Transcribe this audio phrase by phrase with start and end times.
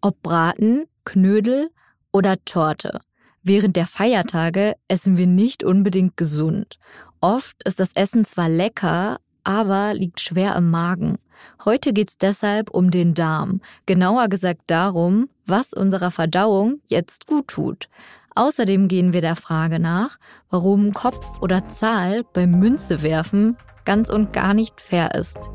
[0.00, 1.70] Ob Braten, Knödel
[2.12, 3.00] oder Torte.
[3.42, 6.78] Während der Feiertage essen wir nicht unbedingt gesund.
[7.20, 11.18] Oft ist das Essen zwar lecker, aber liegt schwer im Magen.
[11.64, 17.48] Heute geht es deshalb um den Darm, genauer gesagt darum, was unserer Verdauung jetzt gut
[17.48, 17.88] tut.
[18.34, 20.18] Außerdem gehen wir der Frage nach,
[20.50, 25.50] warum Kopf oder Zahl beim Münze werfen ganz und gar nicht fair ist.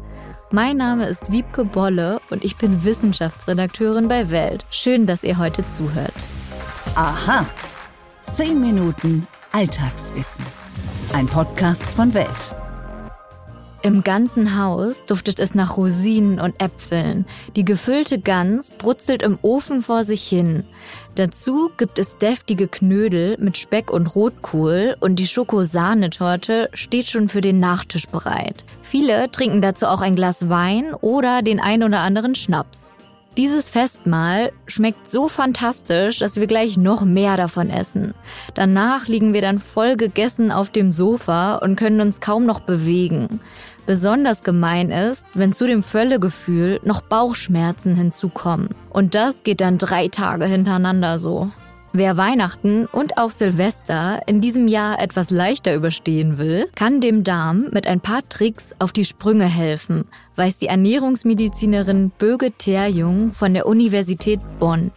[0.52, 4.64] Mein Name ist Wiebke Bolle und ich bin Wissenschaftsredakteurin bei Welt.
[4.70, 6.14] Schön, dass ihr heute zuhört.
[6.94, 7.46] Aha.
[8.36, 10.46] 10 Minuten Alltagswissen.
[11.14, 12.56] Ein Podcast von Welt.
[13.86, 17.24] Im ganzen Haus duftet es nach Rosinen und Äpfeln.
[17.56, 20.64] Die gefüllte Gans brutzelt im Ofen vor sich hin.
[21.14, 27.42] Dazu gibt es deftige Knödel mit Speck und Rotkohl und die Schokosahnetorte steht schon für
[27.42, 28.66] den Nachtisch bereit.
[28.82, 32.96] Viele trinken dazu auch ein Glas Wein oder den ein oder anderen Schnaps.
[33.38, 38.14] Dieses Festmahl schmeckt so fantastisch, dass wir gleich noch mehr davon essen.
[38.54, 43.42] Danach liegen wir dann voll gegessen auf dem Sofa und können uns kaum noch bewegen.
[43.86, 48.70] Besonders gemein ist, wenn zu dem Völlegefühl noch Bauchschmerzen hinzukommen.
[48.90, 51.52] Und das geht dann drei Tage hintereinander so.
[51.94, 57.68] Wer Weihnachten und auch Silvester in diesem Jahr etwas leichter überstehen will, kann dem Darm
[57.72, 63.66] mit ein paar Tricks auf die Sprünge helfen, weiß die Ernährungsmedizinerin Böge Terjung von der
[63.66, 64.92] Universität Bonn.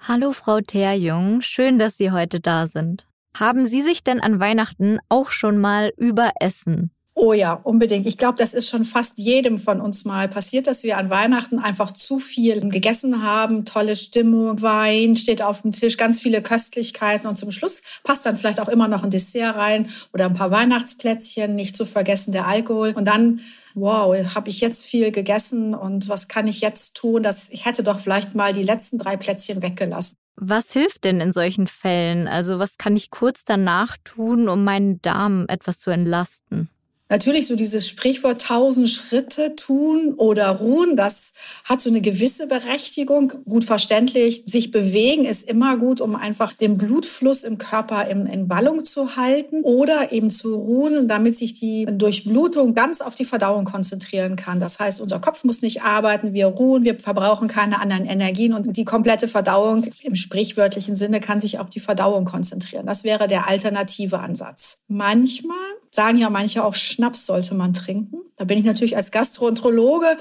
[0.00, 3.07] Hallo Frau Terjung, schön, dass Sie heute da sind.
[3.38, 6.90] Haben Sie sich denn an Weihnachten auch schon mal überessen?
[7.14, 8.06] Oh ja, unbedingt.
[8.06, 11.58] Ich glaube, das ist schon fast jedem von uns mal passiert, dass wir an Weihnachten
[11.58, 13.64] einfach zu viel gegessen haben.
[13.64, 18.36] Tolle Stimmung, Wein steht auf dem Tisch, ganz viele Köstlichkeiten und zum Schluss passt dann
[18.36, 22.46] vielleicht auch immer noch ein Dessert rein oder ein paar Weihnachtsplätzchen, nicht zu vergessen der
[22.46, 22.92] Alkohol.
[22.96, 23.40] Und dann
[23.74, 27.22] wow, habe ich jetzt viel gegessen und was kann ich jetzt tun?
[27.22, 30.16] Das, ich hätte doch vielleicht mal die letzten drei Plätzchen weggelassen.
[30.40, 32.28] Was hilft denn in solchen Fällen?
[32.28, 36.70] Also was kann ich kurz danach tun, um meinen Darm etwas zu entlasten?
[37.10, 41.32] Natürlich so dieses Sprichwort tausend Schritte tun oder ruhen, das
[41.64, 43.32] hat so eine gewisse Berechtigung.
[43.48, 48.50] Gut verständlich, sich bewegen ist immer gut, um einfach den Blutfluss im Körper in, in
[48.50, 53.64] Wallung zu halten oder eben zu ruhen, damit sich die Durchblutung ganz auf die Verdauung
[53.64, 54.60] konzentrieren kann.
[54.60, 58.76] Das heißt, unser Kopf muss nicht arbeiten, wir ruhen, wir verbrauchen keine anderen Energien und
[58.76, 62.84] die komplette Verdauung im sprichwörtlichen Sinne kann sich auf die Verdauung konzentrieren.
[62.84, 64.78] Das wäre der alternative Ansatz.
[64.88, 65.56] Manchmal
[65.98, 68.18] sagen ja manche auch, Schnaps sollte man trinken.
[68.36, 70.16] Da bin ich natürlich als Gastroenterologe,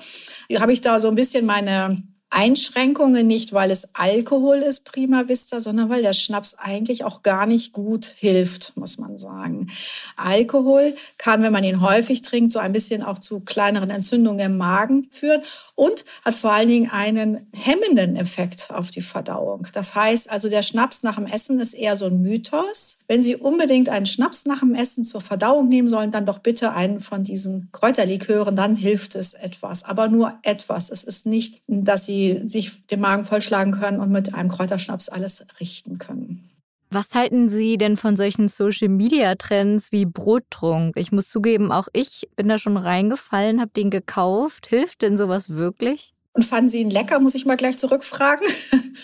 [0.56, 5.62] habe ich da so ein bisschen meine Einschränkungen nicht, weil es Alkohol ist, prima vista,
[5.62, 9.68] sondern weil der Schnaps eigentlich auch gar nicht gut hilft, muss man sagen.
[10.18, 14.58] Alkohol kann, wenn man ihn häufig trinkt, so ein bisschen auch zu kleineren Entzündungen im
[14.58, 15.42] Magen führen
[15.76, 19.68] und hat vor allen Dingen einen hemmenden Effekt auf die Verdauung.
[19.72, 22.98] Das heißt also, der Schnaps nach dem Essen ist eher so ein Mythos.
[23.08, 26.74] Wenn Sie unbedingt einen Schnaps nach dem Essen zur Verdauung nehmen sollen, dann doch bitte
[26.74, 30.90] einen von diesen Kräuterlikören, dann hilft es etwas, aber nur etwas.
[30.90, 35.10] Es ist nicht, dass Sie die sich den Magen vollschlagen können und mit einem Kräuterschnaps
[35.10, 36.50] alles richten können.
[36.90, 40.96] Was halten Sie denn von solchen Social-Media-Trends wie Brottrunk?
[40.96, 44.68] Ich muss zugeben, auch ich bin da schon reingefallen, habe den gekauft.
[44.68, 46.14] Hilft denn sowas wirklich?
[46.32, 48.48] Und fanden Sie ihn lecker, muss ich mal gleich zurückfragen?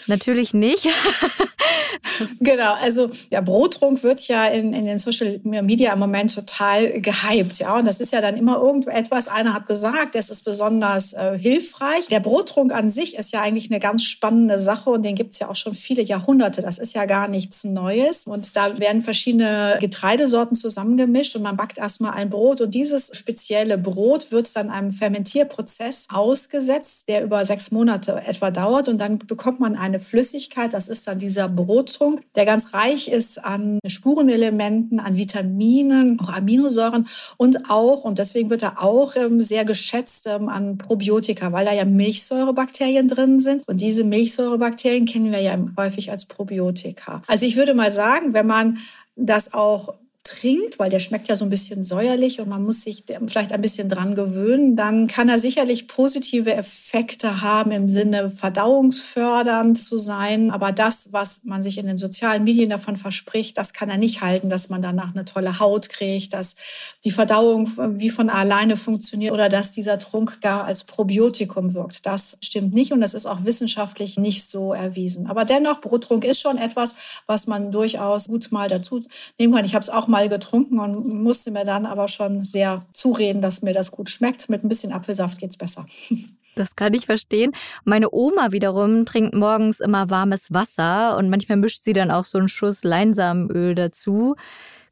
[0.08, 0.88] Natürlich nicht.
[2.44, 7.60] genau, also der Brotrunk wird ja in, in den Social Media im Moment total gehypt.
[7.60, 9.28] Ja, und das ist ja dann immer irgendetwas.
[9.28, 12.08] Einer hat gesagt, es ist besonders äh, hilfreich.
[12.08, 15.40] Der Brotrunk an sich ist ja eigentlich eine ganz spannende Sache und den gibt es
[15.40, 16.62] ja auch schon viele Jahrhunderte.
[16.62, 18.28] Das ist ja gar nichts Neues.
[18.28, 22.62] Und da werden verschiedene Getreidesorten zusammengemischt und man backt erstmal ein Brot.
[22.62, 28.88] Und dieses spezielle Brot wird dann einem Fermentierprozess ausgesetzt, der über sechs Monate etwa dauert.
[28.88, 33.44] Und dann bekommt man eine Flüssigkeit, das ist dann dieser Brottrunk, der ganz reich ist
[33.44, 37.08] an Spurenelementen, an Vitaminen, auch Aminosäuren
[37.38, 41.74] und auch, und deswegen wird er auch ähm, sehr geschätzt, ähm, an Probiotika, weil da
[41.74, 43.64] ja Milchsäurebakterien drin sind.
[43.68, 47.22] Und diese Milchsäurebakterien kennen wir ja häufig als Probiotika.
[47.28, 48.78] Also ich würde mal sagen, wenn man
[49.16, 49.94] das auch
[50.24, 53.62] trinkt, weil der schmeckt ja so ein bisschen säuerlich und man muss sich vielleicht ein
[53.62, 60.50] bisschen dran gewöhnen, dann kann er sicherlich positive Effekte haben im Sinne verdauungsfördernd zu sein.
[60.52, 64.22] Aber das, was man sich in den sozialen Medien davon verspricht, das kann er nicht
[64.22, 66.56] halten, dass man danach eine tolle Haut kriegt, dass
[67.04, 72.06] die Verdauung wie von alleine funktioniert oder dass dieser Trunk gar als Probiotikum wirkt.
[72.06, 75.28] Das stimmt nicht und das ist auch wissenschaftlich nicht so erwiesen.
[75.28, 76.96] Aber dennoch, Brottrunk ist schon etwas,
[77.28, 79.04] was man durchaus gut mal dazu
[79.38, 79.66] nehmen kann.
[79.66, 83.64] Ich habe es auch mal getrunken und musste mir dann aber schon sehr zureden, dass
[83.64, 84.48] mir das gut schmeckt.
[84.48, 85.86] Mit ein bisschen Apfelsaft geht es besser.
[86.56, 87.52] Das kann ich verstehen.
[87.84, 92.38] Meine Oma wiederum trinkt morgens immer warmes Wasser und manchmal mischt sie dann auch so
[92.38, 94.36] einen Schuss Leinsamenöl dazu.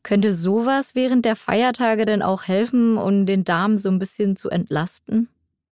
[0.02, 4.50] Könnte sowas während der Feiertage denn auch helfen, um den Darm so ein bisschen zu
[4.50, 5.30] entlasten?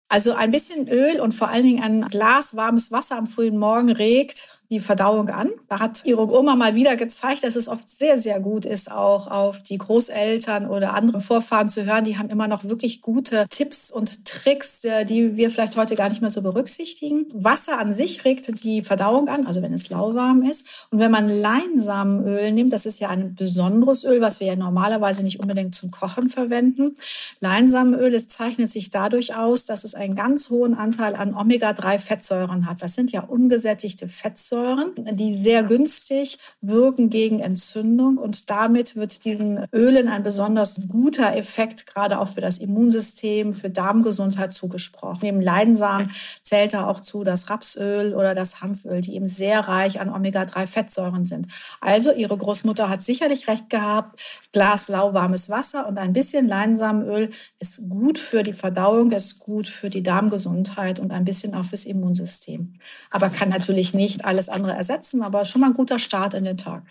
[0.07, 3.91] Also ein bisschen Öl und vor allen Dingen ein Glas warmes Wasser am frühen Morgen
[3.91, 5.49] regt die Verdauung an.
[5.69, 9.27] Da hat ihre Oma mal wieder gezeigt, dass es oft sehr, sehr gut ist, auch
[9.27, 12.05] auf die Großeltern oder andere Vorfahren zu hören.
[12.05, 16.09] Die haben immer noch wirklich gute Tipps und Tricks, äh, die wir vielleicht heute gar
[16.09, 17.25] nicht mehr so berücksichtigen.
[17.33, 20.87] Wasser an sich regt die Verdauung an, also wenn es lauwarm ist.
[20.89, 25.23] Und wenn man Leinsamenöl nimmt, das ist ja ein besonderes Öl, was wir ja normalerweise
[25.23, 26.95] nicht unbedingt zum Kochen verwenden.
[27.41, 32.81] Leinsamenöl, es zeichnet sich dadurch aus, dass es einen ganz hohen Anteil an Omega-3-Fettsäuren hat.
[32.81, 39.25] Das sind ja ungesättigte Fettsäuren Fettsäuren, die sehr günstig wirken gegen Entzündung und damit wird
[39.25, 45.19] diesen Ölen ein besonders guter Effekt gerade auch für das Immunsystem, für Darmgesundheit zugesprochen.
[45.23, 46.11] Neben Leinsamen
[46.43, 51.25] zählt da auch zu das Rapsöl oder das Hanföl, die eben sehr reich an Omega-3-Fettsäuren
[51.25, 51.47] sind.
[51.81, 54.21] Also ihre Großmutter hat sicherlich recht gehabt,
[54.51, 59.89] Glas lauwarmes Wasser und ein bisschen Leinsamenöl ist gut für die Verdauung, ist gut für
[59.89, 62.75] die Darmgesundheit und ein bisschen auch fürs Immunsystem.
[63.09, 66.57] Aber kann natürlich nicht alles andere ersetzen, aber schon mal ein guter Start in den
[66.57, 66.83] Tag.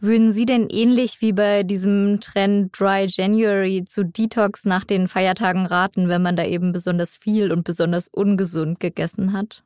[0.00, 5.66] Würden Sie denn ähnlich wie bei diesem Trend Dry January zu Detox nach den Feiertagen
[5.66, 9.62] raten, wenn man da eben besonders viel und besonders ungesund gegessen hat?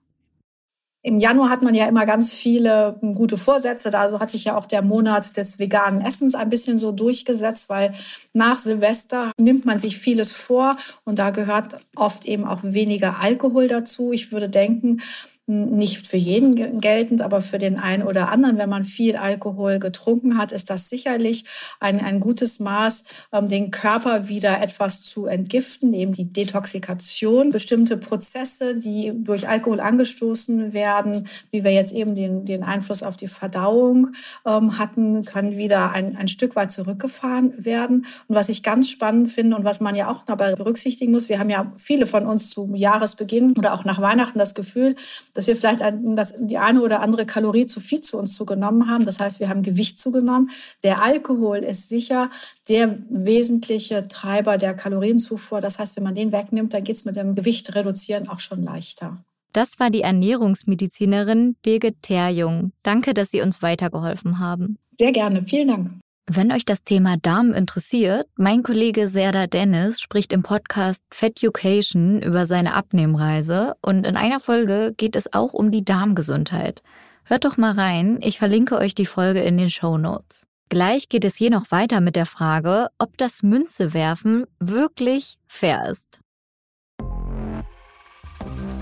[1.06, 3.92] Im Januar hat man ja immer ganz viele hm, gute Vorsätze.
[3.92, 7.94] Da hat sich ja auch der Monat des veganen Essens ein bisschen so durchgesetzt, weil
[8.32, 13.68] nach Silvester nimmt man sich vieles vor und da gehört oft eben auch weniger Alkohol
[13.68, 14.10] dazu.
[14.10, 15.00] Ich würde denken,
[15.46, 20.38] nicht für jeden geltend, aber für den einen oder anderen, wenn man viel Alkohol getrunken
[20.38, 21.44] hat, ist das sicherlich
[21.78, 27.50] ein, ein gutes Maß, um den Körper wieder etwas zu entgiften, eben die Detoxikation.
[27.50, 33.16] Bestimmte Prozesse, die durch Alkohol angestoßen werden, wie wir jetzt eben den, den Einfluss auf
[33.16, 34.08] die Verdauung
[34.44, 38.06] ähm, hatten, können wieder ein, ein Stück weit zurückgefahren werden.
[38.26, 41.38] Und was ich ganz spannend finde und was man ja auch dabei berücksichtigen muss, wir
[41.38, 44.96] haben ja viele von uns zum Jahresbeginn oder auch nach Weihnachten das Gefühl,
[45.36, 48.88] dass wir vielleicht ein, das, die eine oder andere Kalorie zu viel zu uns zugenommen
[48.88, 49.06] haben.
[49.06, 50.50] Das heißt, wir haben Gewicht zugenommen.
[50.82, 52.30] Der Alkohol ist sicher
[52.68, 55.60] der wesentliche Treiber der Kalorienzufuhr.
[55.60, 58.62] Das heißt, wenn man den wegnimmt, dann geht es mit dem Gewicht reduzieren auch schon
[58.62, 59.18] leichter.
[59.52, 62.72] Das war die Ernährungsmedizinerin Birgit Terjung.
[62.82, 64.78] Danke, dass Sie uns weitergeholfen haben.
[64.98, 65.42] Sehr gerne.
[65.46, 65.90] Vielen Dank.
[66.28, 72.20] Wenn euch das Thema Darm interessiert, mein Kollege Serda Dennis spricht im Podcast Fat Education
[72.20, 76.82] über seine Abnehmreise und in einer Folge geht es auch um die Darmgesundheit.
[77.22, 80.48] Hört doch mal rein, ich verlinke euch die Folge in den Show Notes.
[80.68, 86.18] Gleich geht es hier noch weiter mit der Frage, ob das Münzewerfen wirklich fair ist.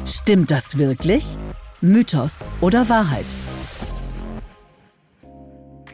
[0.06, 1.26] Stimmt das wirklich?
[1.82, 3.26] Mythos oder Wahrheit?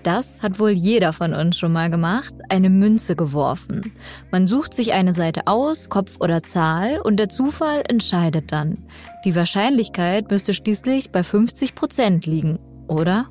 [0.02, 3.92] Das hat wohl jeder von uns schon mal gemacht, eine Münze geworfen.
[4.30, 8.78] Man sucht sich eine Seite aus, Kopf oder Zahl, und der Zufall entscheidet dann.
[9.26, 12.58] Die Wahrscheinlichkeit müsste schließlich bei 50 Prozent liegen,
[12.88, 13.26] oder?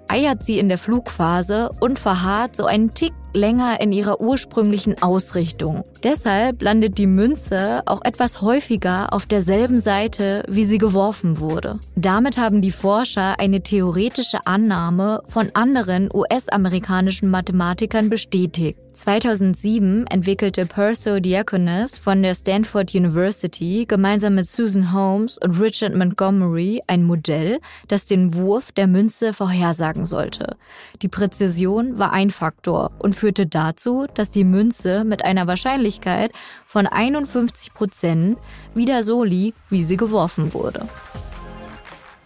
[0.08, 5.84] eiert sie in der Flugphase und verharrt so einen Tick länger in ihrer ursprünglichen Ausrichtung.
[6.02, 11.78] Deshalb landet die Münze auch etwas häufiger auf derselben Seite, wie sie geworfen wurde.
[11.96, 18.78] Damit haben die Forscher eine theoretische Annahme von anderen US-amerikanischen Mathematikern bestätigt.
[18.98, 26.82] 2007 entwickelte Perso Diakonis von der Stanford University gemeinsam mit Susan Holmes und Richard Montgomery
[26.88, 30.56] ein Modell, das den Wurf der Münze vorhersagen sollte.
[31.00, 36.32] Die Präzision war ein Faktor und führte dazu, dass die Münze mit einer Wahrscheinlichkeit
[36.66, 38.38] von 51 Prozent
[38.74, 40.88] wieder so liegt, wie sie geworfen wurde.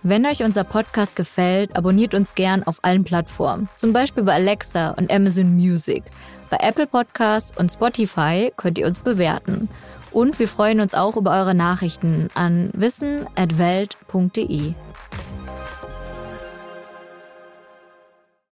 [0.05, 4.91] Wenn euch unser Podcast gefällt, abonniert uns gern auf allen Plattformen, zum Beispiel bei Alexa
[4.91, 6.03] und Amazon Music.
[6.51, 9.69] Bei Apple Podcasts und Spotify könnt ihr uns bewerten.
[10.11, 14.75] Und wir freuen uns auch über eure Nachrichten an wissen.welt.de.